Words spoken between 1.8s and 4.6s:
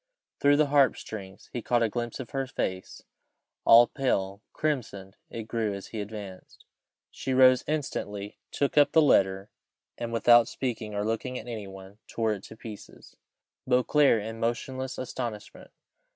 a glimpse of her face, all pale